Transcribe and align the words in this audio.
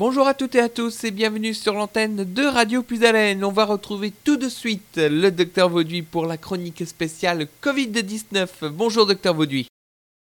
Bonjour 0.00 0.26
à 0.26 0.32
toutes 0.32 0.54
et 0.54 0.60
à 0.60 0.70
tous 0.70 1.04
et 1.04 1.10
bienvenue 1.10 1.52
sur 1.52 1.74
l'antenne 1.74 2.24
de 2.24 2.42
Radio 2.42 2.82
Plus 2.82 3.04
Haleine. 3.04 3.44
On 3.44 3.52
va 3.52 3.66
retrouver 3.66 4.10
tout 4.10 4.38
de 4.38 4.48
suite 4.48 4.96
le 4.96 5.28
docteur 5.28 5.68
Vauduit 5.68 6.00
pour 6.00 6.24
la 6.24 6.38
chronique 6.38 6.86
spéciale 6.86 7.46
Covid-19. 7.60 8.70
Bonjour 8.70 9.06
docteur 9.06 9.34
Vauduit. 9.34 9.66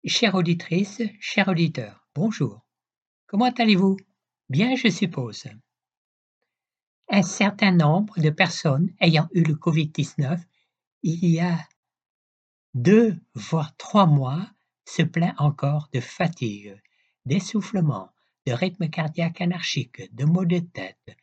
Chère 0.06 0.36
auditrice, 0.36 1.02
cher 1.20 1.50
auditeur, 1.50 2.08
bonjour. 2.16 2.66
Comment 3.28 3.52
allez-vous? 3.58 3.98
Bien, 4.48 4.78
je 4.78 4.88
suppose. 4.88 5.44
Un 7.10 7.24
certain 7.24 7.72
nombre 7.72 8.18
de 8.22 8.30
personnes 8.30 8.94
ayant 9.02 9.28
eu 9.34 9.44
le 9.44 9.56
Covid-19 9.56 10.40
il 11.04 11.26
y 11.26 11.42
a 11.42 11.60
deux 12.76 13.18
voire 13.34 13.76
trois 13.76 14.06
mois 14.06 14.48
se 14.86 15.02
plaint 15.02 15.36
encore 15.38 15.90
de 15.92 16.00
fatigue, 16.00 16.82
d'essoufflement, 17.26 18.15
de 18.46 18.52
rythme 18.54 18.90
cardiaque 18.90 19.42
anarchique, 19.42 20.14
de 20.14 20.26
maux 20.26 20.46
de 20.46 20.60
tête, 20.60 21.18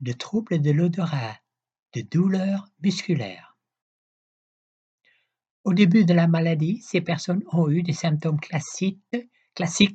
de 0.00 0.12
troubles 0.12 0.60
de 0.60 0.70
l'odorat, 0.70 1.38
de 1.94 2.02
douleurs 2.02 2.66
musculaires. 2.80 3.56
Au 5.64 5.72
début 5.72 6.04
de 6.04 6.12
la 6.12 6.26
maladie, 6.26 6.82
ces 6.82 7.00
personnes 7.00 7.42
ont 7.52 7.70
eu 7.70 7.82
des 7.82 7.92
symptômes 7.92 8.38
classiques, 8.38 9.02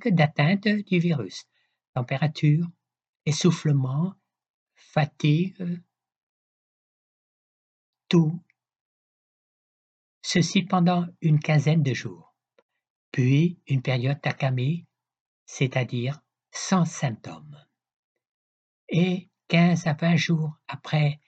d'atteinte 0.08 0.68
du 0.68 1.00
virus. 1.00 1.46
Température, 1.94 2.68
essoufflement, 3.26 4.16
fatigue, 4.76 5.82
tout. 8.08 8.42
Ceci 10.22 10.64
pendant 10.64 11.06
une 11.22 11.40
quinzaine 11.40 11.84
de 11.84 11.94
jours. 11.94 12.34
Puis 13.12 13.60
une 13.68 13.82
période 13.82 14.20
d'accalmie 14.24 14.86
c'est-à-dire 15.50 16.22
sans 16.52 16.86
symptômes. 16.86 17.58
Et 18.88 19.30
15 19.48 19.88
à 19.88 19.94
20 19.94 20.16
jours 20.16 20.54
après, 20.68 21.20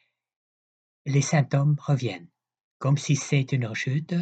les 1.08 1.24
symptômes 1.24 1.76
reviennent. 1.80 2.30
Comme 2.78 3.00
si 3.00 3.16
c'est 3.16 3.52
une 3.52 3.66
rechute, 3.66 4.14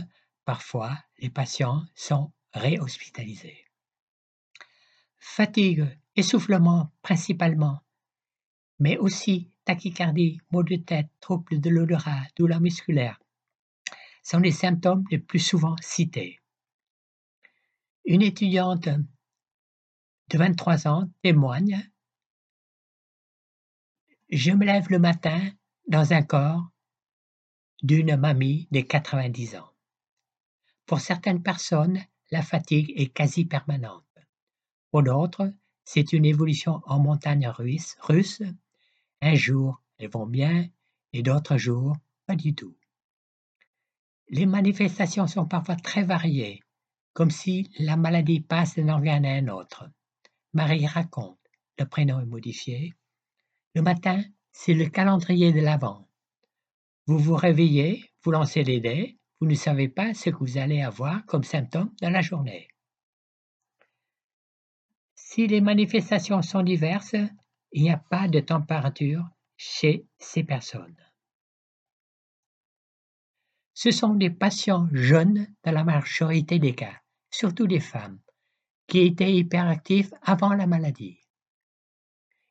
parfois 0.46 0.98
les 1.18 1.30
patients 1.30 1.84
sont 1.96 2.32
réhospitalisés. 2.54 3.66
Fatigue, 5.18 5.86
essoufflement 6.16 6.94
principalement, 7.02 7.82
mais 8.80 8.98
aussi 8.98 9.52
tachycardie, 9.66 10.40
maux 10.52 10.64
de 10.64 10.78
tête, 10.78 11.10
troubles 11.20 11.60
de 11.60 11.70
l'odorat, 11.70 12.22
douleurs 12.38 12.62
musculaires, 12.62 13.20
sont 14.24 14.40
les 14.40 14.54
symptômes 14.54 15.04
les 15.12 15.20
plus 15.20 15.40
souvent 15.40 15.76
cités. 15.82 16.40
Une 18.06 18.22
étudiante 18.22 18.88
de 20.30 20.38
23 20.38 20.88
ans 20.88 21.10
témoigne 21.24 21.90
Je 24.30 24.52
me 24.52 24.64
lève 24.64 24.90
le 24.90 25.00
matin 25.00 25.52
dans 25.88 26.14
un 26.14 26.22
corps 26.22 26.70
d'une 27.82 28.16
mamie 28.16 28.68
de 28.72 28.82
90 28.82 29.56
ans. 29.56 29.72
Pour 30.86 31.00
certaines 31.00 31.42
personnes, 31.42 32.00
la 32.30 32.44
fatigue 32.44 32.94
est 32.96 33.08
quasi 33.08 33.46
permanente. 33.46 34.06
Pour 34.92 35.02
d'autres, 35.02 35.52
c'est 35.84 36.14
une 36.14 36.26
évolution 36.26 36.82
en 36.86 37.00
montagne 37.00 37.48
russe. 37.48 37.96
Un 39.22 39.36
jour, 39.36 39.82
elles 39.98 40.12
vont 40.12 40.28
bien 40.28 40.70
et 41.12 41.24
d'autres 41.24 41.58
jours, 41.58 41.98
pas 42.28 42.36
du 42.36 42.54
tout. 42.54 42.78
Les 44.28 44.46
manifestations 44.46 45.26
sont 45.26 45.48
parfois 45.48 45.76
très 45.76 46.04
variées, 46.04 46.62
comme 47.14 47.32
si 47.32 47.72
la 47.80 47.98
maladie 47.98 48.42
passe 48.42 48.76
d'un 48.76 48.90
organe 48.90 49.26
à 49.26 49.34
un 49.34 49.48
autre. 49.48 49.90
Marie 50.54 50.88
raconte, 50.88 51.40
le 51.78 51.86
prénom 51.86 52.20
est 52.20 52.26
modifié. 52.26 52.96
Le 53.76 53.84
matin, 53.84 54.24
c'est 54.52 54.74
le 54.74 54.90
calendrier 54.90 55.54
de 55.54 55.60
l'Avent. 55.60 56.08
Vous 57.06 57.20
vous 57.20 57.36
réveillez, 57.36 58.12
vous 58.24 58.32
lancez 58.32 58.64
les 58.64 58.80
dés, 58.80 59.20
vous 59.40 59.48
ne 59.48 59.56
savez 59.56 59.88
pas 59.88 60.14
ce 60.14 60.32
que 60.32 60.38
vous 60.38 60.58
allez 60.58 60.82
avoir 60.82 61.26
comme 61.26 61.44
symptômes 61.44 61.94
dans 62.02 62.10
la 62.10 62.22
journée. 62.22 62.68
Si 65.16 65.46
les 65.46 65.62
manifestations 65.62 66.42
sont 66.42 66.64
diverses, 66.64 67.16
il 67.72 67.84
n'y 67.84 67.92
a 67.92 67.98
pas 67.98 68.28
de 68.28 68.40
température 68.40 69.24
chez 69.56 70.08
ces 70.18 70.44
personnes. 70.44 70.98
Ce 73.76 73.92
sont 73.92 74.16
des 74.16 74.32
patients 74.32 74.90
jeunes 74.92 75.48
dans 75.64 75.72
la 75.72 75.84
majorité 75.84 76.58
des 76.58 76.74
cas, 76.74 77.00
surtout 77.30 77.68
des 77.68 77.80
femmes, 77.80 78.20
qui 78.90 79.00
étaient 79.02 79.34
hyperactifs 79.34 80.14
avant 80.24 80.54
la 80.54 80.68
maladie. 80.68 81.20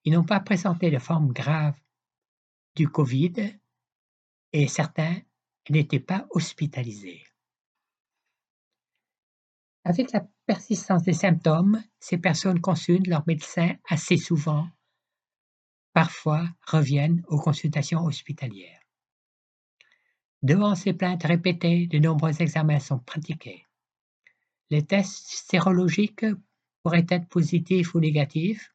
Ils 0.05 0.13
n'ont 0.13 0.25
pas 0.25 0.41
présenté 0.41 0.91
de 0.91 0.99
forme 0.99 1.33
grave 1.33 1.79
du 2.77 2.89
Covid 2.89 3.59
et 4.53 4.69
certains 4.69 5.17
n'étaient 5.69 6.01
pas 6.01 6.27
hospitalisés. 6.31 7.25
Avec 9.85 10.13
la 10.13 10.27
persistance 10.47 11.03
des 11.03 11.13
symptômes, 11.13 11.83
ces 11.99 12.19
personnes 12.19 12.61
consultent 12.61 13.07
leur 13.07 13.27
médecin 13.27 13.75
assez 13.89 14.17
souvent, 14.17 14.69
parfois 15.93 16.49
reviennent 16.67 17.23
aux 17.29 17.41
consultations 17.41 18.05
hospitalières. 18.05 18.81
Devant 20.43 20.75
ces 20.75 20.93
plaintes 20.93 21.25
répétées, 21.25 21.89
de 21.89 21.99
nombreux 21.99 22.41
examens 22.41 22.79
sont 22.79 23.01
pratiqués. 23.01 23.68
Les 24.71 24.85
tests 24.85 25.29
sérologiques 25.51 26.27
pourraient 26.83 27.07
être 27.09 27.29
positifs 27.29 27.95
ou 27.95 28.01
négatifs. 28.01 28.75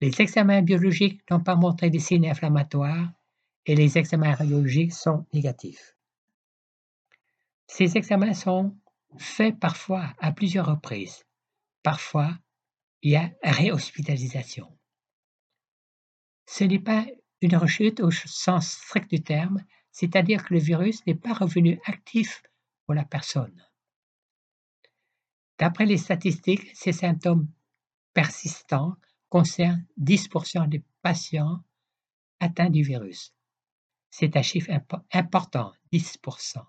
Les 0.00 0.20
examens 0.20 0.62
biologiques 0.62 1.22
n'ont 1.30 1.42
pas 1.42 1.56
montré 1.56 1.90
de 1.90 1.98
signes 1.98 2.28
inflammatoires 2.28 3.12
et 3.66 3.74
les 3.74 3.98
examens 3.98 4.34
radiologiques 4.34 4.92
sont 4.92 5.26
négatifs. 5.32 5.96
Ces 7.66 7.96
examens 7.96 8.34
sont 8.34 8.76
faits 9.18 9.58
parfois 9.58 10.12
à 10.18 10.32
plusieurs 10.32 10.66
reprises. 10.66 11.24
Parfois, 11.82 12.36
il 13.02 13.12
y 13.12 13.16
a 13.16 13.30
réhospitalisation. 13.42 14.68
Ce 16.46 16.64
n'est 16.64 16.78
pas 16.78 17.06
une 17.40 17.56
rechute 17.56 18.00
au 18.00 18.10
sens 18.10 18.68
strict 18.68 19.10
du 19.10 19.22
terme, 19.22 19.64
c'est-à-dire 19.90 20.44
que 20.44 20.54
le 20.54 20.60
virus 20.60 21.04
n'est 21.06 21.14
pas 21.14 21.32
revenu 21.32 21.80
actif 21.86 22.42
pour 22.84 22.94
la 22.94 23.04
personne. 23.04 23.64
D'après 25.62 25.86
les 25.86 25.96
statistiques, 25.96 26.74
ces 26.74 26.90
symptômes 26.90 27.46
persistants 28.14 28.96
concernent 29.28 29.86
10% 30.00 30.68
des 30.68 30.82
patients 31.02 31.60
atteints 32.40 32.68
du 32.68 32.82
virus. 32.82 33.32
C'est 34.10 34.36
un 34.36 34.42
chiffre 34.42 34.72
important, 35.12 35.72
10%. 35.92 36.64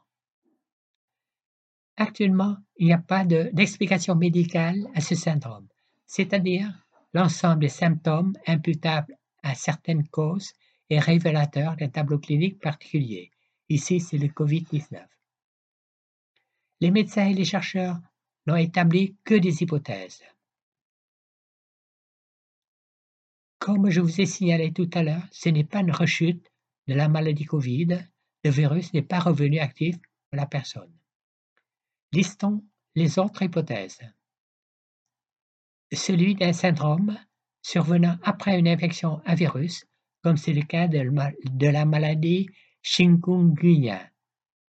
Actuellement, 1.98 2.56
il 2.78 2.86
n'y 2.86 2.94
a 2.94 3.00
pas 3.00 3.26
d'explication 3.26 4.14
médicale 4.14 4.88
à 4.94 5.02
ce 5.02 5.16
syndrome, 5.16 5.68
c'est-à-dire 6.06 6.72
l'ensemble 7.16 7.62
des 7.62 7.70
symptômes 7.70 8.38
imputables 8.46 9.18
à 9.42 9.56
certaines 9.56 10.08
causes 10.08 10.54
est 10.92 11.00
révélateur 11.00 11.78
d'un 11.78 11.90
tableau 11.90 12.20
clinique 12.20 12.60
particulier. 12.60 13.32
Ici, 13.70 14.00
c'est 14.00 14.20
le 14.20 14.28
COVID-19. 14.28 15.04
Les 16.80 16.92
médecins 16.92 17.26
et 17.26 17.34
les 17.34 17.44
chercheurs 17.44 18.00
n'ont 18.46 18.56
établi 18.56 19.16
que 19.24 19.36
des 19.36 19.62
hypothèses. 19.62 20.24
Comme 23.60 23.90
je 23.90 24.02
vous 24.02 24.20
ai 24.20 24.26
signalé 24.26 24.74
tout 24.74 24.90
à 24.94 25.04
l'heure, 25.04 25.26
ce 25.32 25.50
n'est 25.50 25.64
pas 25.64 25.80
une 25.80 25.92
rechute 25.92 26.52
de 26.88 26.94
la 26.94 27.08
maladie 27.08 27.46
Covid, 27.46 28.06
le 28.44 28.50
virus 28.50 28.94
n'est 28.94 29.02
pas 29.02 29.20
revenu 29.20 29.60
actif 29.60 29.96
pour 29.98 30.38
la 30.38 30.46
personne. 30.46 30.92
Listons 32.12 32.64
les 32.96 33.18
autres 33.20 33.42
hypothèses. 33.44 34.02
Celui 35.94 36.36
d'un 36.36 36.54
syndrome 36.54 37.18
survenant 37.62 38.18
après 38.24 38.60
une 38.60 38.68
infection 38.68 39.22
à 39.26 39.36
virus, 39.36 39.86
comme 40.22 40.38
c'est 40.38 40.54
le 40.54 40.64
cas 40.64 40.88
de 40.88 41.68
la 41.68 41.86
maladie 41.86 42.50
chikungunya. 42.82 44.12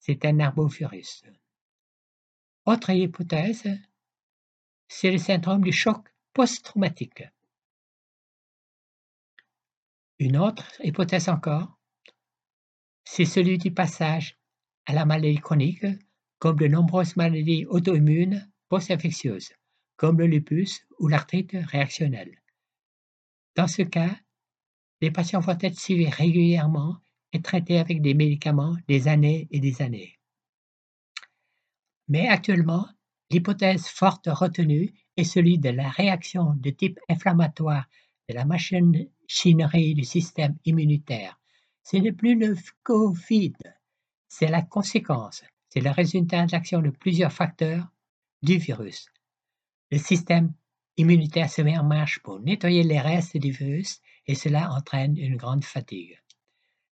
C'est 0.01 0.27
un 0.27 0.41
arbovirus. 0.41 1.23
Autre 2.67 2.91
hypothèse, 2.91 3.69
c'est 4.89 5.11
le 5.11 5.19
syndrome 5.19 5.63
du 5.63 5.71
choc 5.71 6.09
post-traumatique. 6.33 7.25
Une 10.19 10.39
autre 10.39 10.73
hypothèse 10.83 11.29
encore, 11.29 11.79
c'est 13.05 13.27
celui 13.27 13.59
du 13.59 13.71
passage 13.71 14.39
à 14.87 14.95
la 14.95 15.05
maladie 15.05 15.41
chronique, 15.41 15.85
comme 16.39 16.57
de 16.57 16.67
nombreuses 16.67 17.17
maladies 17.17 17.67
auto-immunes 17.67 18.51
post-infectieuses, 18.71 19.53
comme 19.97 20.19
le 20.19 20.27
lupus 20.27 20.87
ou 20.99 21.09
l'arthrite 21.09 21.53
réactionnelle. 21.53 22.41
Dans 23.57 23.69
ce 23.69 23.83
cas, 23.83 24.17
les 25.03 25.11
patients 25.11 25.41
vont 25.41 25.59
être 25.61 25.79
suivis 25.79 26.09
régulièrement 26.09 26.97
et 27.35 27.43
traités 27.43 27.79
avec 27.79 28.01
des 28.01 28.15
médicaments 28.15 28.77
des 28.89 29.07
années 29.07 29.49
et 29.51 29.61
des 29.61 29.83
années. 29.83 30.19
Mais 32.09 32.29
actuellement, 32.29 32.87
l'hypothèse 33.31 33.87
forte 33.87 34.29
retenue 34.31 34.93
est 35.17 35.25
celui 35.25 35.59
de 35.59 35.71
la 35.71 35.89
réaction 35.89 36.55
de 36.57 36.71
type 36.71 36.99
inflammatoire 37.09 37.87
de 38.29 38.35
la 38.35 38.45
machinerie 38.45 39.95
du 39.95 40.05
système 40.05 40.57
immunitaire. 40.65 41.39
Ce 41.83 41.97
n'est 41.97 42.13
plus 42.13 42.39
le 42.39 42.57
Covid, 42.83 43.55
c'est 44.29 44.49
la 44.49 44.63
conséquence, 44.63 45.43
c'est 45.69 45.81
le 45.81 45.91
résultat 45.91 46.47
de 46.47 46.53
l'action 46.53 46.81
de 46.81 46.91
plusieurs 46.91 47.33
facteurs 47.33 47.87
du 48.43 48.59
virus. 48.59 49.09
Le 49.91 49.99
système 49.99 50.53
immunitaire 50.97 51.51
se 51.51 51.63
met 51.63 51.79
en 51.79 51.85
marche 51.85 52.21
pour 52.21 52.41
nettoyer 52.41 52.83
les 52.83 53.01
restes 53.01 53.37
du 53.37 53.51
virus 53.51 54.01
et 54.27 54.35
cela 54.35 54.73
entraîne 54.73 55.17
une 55.17 55.37
grande 55.37 55.65
fatigue. 55.65 56.19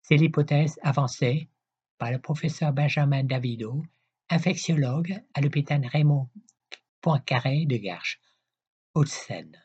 C'est 0.01 0.17
l'hypothèse 0.17 0.79
avancée 0.81 1.49
par 1.97 2.11
le 2.11 2.19
professeur 2.19 2.73
Benjamin 2.73 3.23
Davido, 3.23 3.83
infectiologue 4.29 5.21
à 5.33 5.41
l'hôpital 5.41 5.85
Raymond 5.85 6.29
Poincaré 7.01 7.65
de 7.65 7.77
Garches, 7.77 8.19
Haute-Seine. 8.93 9.57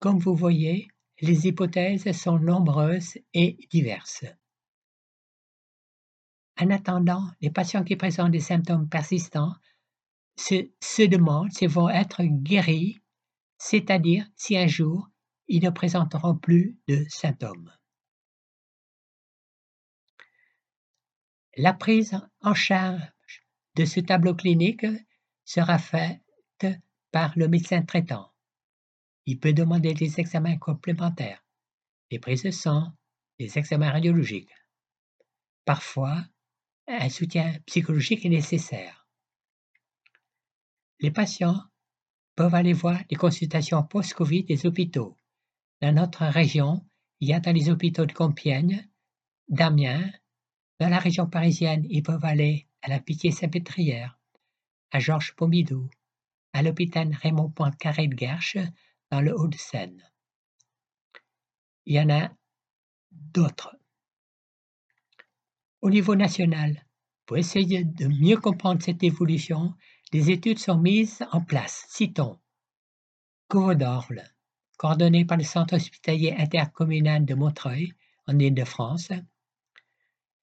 Comme 0.00 0.18
vous 0.18 0.34
voyez, 0.34 0.88
les 1.20 1.46
hypothèses 1.46 2.10
sont 2.12 2.38
nombreuses 2.38 3.18
et 3.34 3.58
diverses. 3.70 4.24
En 6.60 6.70
attendant, 6.70 7.24
les 7.40 7.50
patients 7.50 7.84
qui 7.84 7.96
présentent 7.96 8.32
des 8.32 8.40
symptômes 8.40 8.88
persistants 8.88 9.54
se, 10.36 10.70
se 10.80 11.02
demandent 11.02 11.52
s'ils 11.52 11.68
vont 11.68 11.88
être 11.88 12.22
guéris, 12.22 13.00
c'est-à-dire 13.58 14.26
si 14.36 14.56
un 14.56 14.66
jour 14.66 15.08
ils 15.48 15.62
ne 15.62 15.70
présenteront 15.70 16.36
plus 16.36 16.78
de 16.88 17.04
symptômes. 17.08 17.72
La 21.60 21.74
prise 21.74 22.16
en 22.40 22.54
charge 22.54 23.02
de 23.74 23.84
ce 23.84 23.98
tableau 23.98 24.32
clinique 24.32 24.86
sera 25.44 25.78
faite 25.78 26.22
par 27.10 27.32
le 27.36 27.48
médecin 27.48 27.82
traitant. 27.82 28.32
Il 29.26 29.40
peut 29.40 29.52
demander 29.52 29.92
des 29.92 30.20
examens 30.20 30.56
complémentaires, 30.56 31.44
des 32.12 32.20
prises 32.20 32.44
de 32.44 32.52
sang, 32.52 32.92
des 33.40 33.58
examens 33.58 33.90
radiologiques. 33.90 34.54
Parfois, 35.64 36.24
un 36.86 37.08
soutien 37.08 37.58
psychologique 37.66 38.24
est 38.24 38.28
nécessaire. 38.28 39.08
Les 41.00 41.10
patients 41.10 41.60
peuvent 42.36 42.54
aller 42.54 42.72
voir 42.72 43.04
des 43.08 43.16
consultations 43.16 43.82
post-Covid 43.82 44.44
des 44.44 44.64
hôpitaux. 44.64 45.16
Dans 45.82 45.92
notre 45.92 46.24
région, 46.24 46.86
il 47.18 47.30
y 47.30 47.32
a 47.32 47.40
dans 47.40 47.52
les 47.52 47.68
hôpitaux 47.68 48.06
de 48.06 48.12
Compiègne, 48.12 48.88
d'Amiens, 49.48 50.08
dans 50.80 50.88
la 50.88 50.98
région 50.98 51.26
parisienne, 51.26 51.86
ils 51.90 52.02
peuvent 52.02 52.24
aller 52.24 52.66
à 52.82 52.88
la 52.88 53.00
Pitié-Salpêtrière, 53.00 54.18
à 54.92 55.00
Georges 55.00 55.34
Pompidou, 55.34 55.90
à 56.52 56.62
l'hôpital 56.62 57.12
Raymond 57.12 57.50
Poincaré 57.50 58.06
de 58.06 58.14
Guerche, 58.14 58.58
dans 59.10 59.20
le 59.20 59.34
Haut-de-Seine. 59.34 60.02
Il 61.86 61.94
y 61.94 62.00
en 62.00 62.10
a 62.10 62.30
d'autres. 63.10 63.74
Au 65.80 65.90
niveau 65.90 66.14
national, 66.14 66.84
pour 67.26 67.36
essayer 67.36 67.84
de 67.84 68.06
mieux 68.06 68.36
comprendre 68.36 68.82
cette 68.82 69.02
évolution, 69.02 69.74
des 70.12 70.30
études 70.30 70.58
sont 70.58 70.78
mises 70.78 71.24
en 71.32 71.40
place. 71.40 71.86
Citons 71.88 72.38
Covodorle, 73.48 74.22
coordonné 74.76 75.24
par 75.24 75.38
le 75.38 75.44
Centre 75.44 75.74
hospitalier 75.74 76.34
intercommunal 76.36 77.24
de 77.24 77.34
Montreuil, 77.34 77.94
en 78.26 78.38
Île-de-France, 78.38 79.10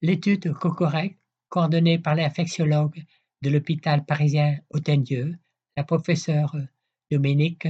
L'étude 0.06 0.54
Cocorec, 0.54 1.18
coordonnée 1.50 1.98
par 1.98 2.14
l'infectiologue 2.14 3.04
de 3.42 3.50
l'hôpital 3.50 4.06
parisien 4.06 4.60
Hôtel-Dieu, 4.70 5.36
la 5.76 5.84
professeure 5.84 6.56
Dominique 7.10 7.68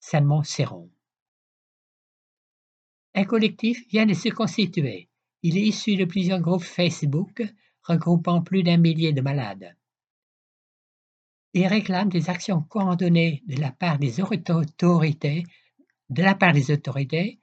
Salmon-Serron. 0.00 0.90
Un 3.14 3.22
collectif 3.22 3.86
vient 3.88 4.04
de 4.04 4.14
se 4.14 4.30
constituer. 4.30 5.08
Il 5.44 5.56
est 5.56 5.62
issu 5.62 5.94
de 5.94 6.06
plusieurs 6.06 6.40
groupes 6.40 6.64
Facebook 6.64 7.44
regroupant 7.84 8.42
plus 8.42 8.64
d'un 8.64 8.78
millier 8.78 9.12
de 9.12 9.20
malades. 9.20 9.76
Il 11.54 11.68
réclame 11.68 12.08
des 12.08 12.28
actions 12.28 12.62
coordonnées 12.62 13.44
de 13.46 13.60
la 13.60 13.70
part 13.70 14.00
des 14.00 14.20
autorités, 14.20 15.44
de 16.10 16.22
la 16.24 16.34
part 16.34 16.52
des 16.52 16.72
autorités 16.72 17.38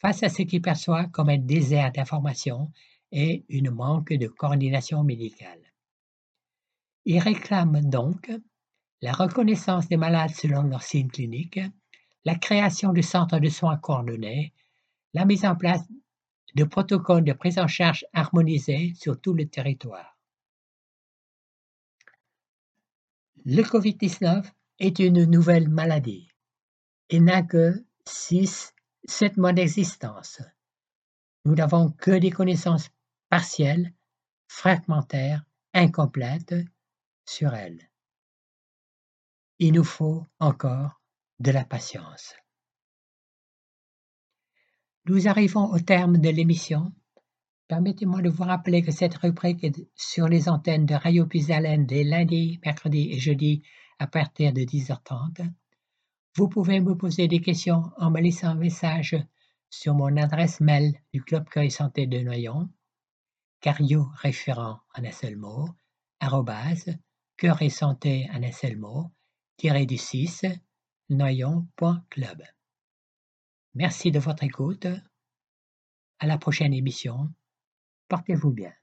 face 0.00 0.22
à 0.22 0.30
ce 0.30 0.40
qu'il 0.40 0.62
perçoit 0.62 1.04
comme 1.08 1.28
un 1.28 1.36
désert 1.36 1.92
d'informations 1.92 2.70
et 3.14 3.44
une 3.48 3.70
manque 3.70 4.12
de 4.12 4.26
coordination 4.26 5.04
médicale. 5.04 5.60
Il 7.04 7.20
réclame 7.20 7.80
donc 7.88 8.30
la 9.00 9.12
reconnaissance 9.12 9.88
des 9.88 9.96
malades 9.96 10.34
selon 10.34 10.62
leurs 10.62 10.82
signes 10.82 11.10
cliniques, 11.10 11.60
la 12.24 12.34
création 12.34 12.92
de 12.92 13.02
centres 13.02 13.38
de 13.38 13.48
soins 13.48 13.76
coordonnés, 13.76 14.52
la 15.12 15.24
mise 15.24 15.44
en 15.44 15.54
place 15.54 15.86
de 16.56 16.64
protocoles 16.64 17.24
de 17.24 17.32
prise 17.32 17.58
en 17.58 17.68
charge 17.68 18.04
harmonisés 18.12 18.94
sur 18.98 19.20
tout 19.20 19.32
le 19.32 19.46
territoire. 19.46 20.18
Le 23.44 23.62
COVID-19 23.62 24.44
est 24.80 24.98
une 24.98 25.24
nouvelle 25.24 25.68
maladie. 25.68 26.28
Il 27.10 27.24
n'a 27.24 27.42
que 27.42 27.84
6-7 28.08 28.72
mois 29.36 29.52
d'existence. 29.52 30.40
Nous 31.44 31.54
n'avons 31.54 31.90
que 31.90 32.12
des 32.12 32.30
connaissances 32.30 32.88
partielle, 33.34 33.92
fragmentaire, 34.46 35.44
incomplète 35.72 36.54
sur 37.26 37.52
elle. 37.52 37.80
Il 39.58 39.72
nous 39.72 39.82
faut 39.82 40.24
encore 40.38 41.02
de 41.40 41.50
la 41.50 41.64
patience. 41.64 42.36
Nous 45.06 45.26
arrivons 45.26 45.64
au 45.72 45.80
terme 45.80 46.18
de 46.18 46.28
l'émission. 46.28 46.92
Permettez-moi 47.66 48.22
de 48.22 48.30
vous 48.30 48.44
rappeler 48.44 48.82
que 48.82 48.92
cette 48.92 49.16
rubrique 49.16 49.64
est 49.64 49.84
sur 49.96 50.28
les 50.28 50.48
antennes 50.48 50.86
de 50.86 50.94
Radio 50.94 51.26
Pisalène 51.26 51.86
dès 51.86 52.04
lundi, 52.04 52.60
mercredi 52.64 53.10
et 53.10 53.18
jeudi 53.18 53.64
à 53.98 54.06
partir 54.06 54.52
de 54.52 54.60
10h30. 54.60 55.50
Vous 56.36 56.48
pouvez 56.48 56.78
me 56.78 56.94
poser 56.96 57.26
des 57.26 57.40
questions 57.40 57.90
en 57.96 58.12
me 58.12 58.20
laissant 58.20 58.50
un 58.50 58.54
message 58.54 59.16
sur 59.70 59.94
mon 59.94 60.16
adresse 60.18 60.60
mail 60.60 60.94
du 61.12 61.20
Club 61.20 61.48
Cueil 61.48 61.72
Santé 61.72 62.06
de 62.06 62.20
Noyon 62.20 62.68
cario 63.64 64.10
référent 64.16 64.82
en 64.94 65.04
un 65.04 65.10
seul 65.10 65.36
mot, 65.36 65.70
arrobase, 66.20 66.98
cœur 67.38 67.62
et 67.62 67.70
santé 67.70 68.28
en 68.30 68.42
un 68.42 68.52
seul 68.52 68.76
mot, 68.76 69.10
tiré 69.56 69.86
du 69.86 69.96
6, 69.96 70.44
noyon.club. 71.08 72.42
Merci 73.72 74.10
de 74.10 74.18
votre 74.18 74.44
écoute. 74.44 74.86
À 76.18 76.26
la 76.26 76.36
prochaine 76.36 76.74
émission. 76.74 77.32
Portez-vous 78.08 78.52
bien. 78.52 78.74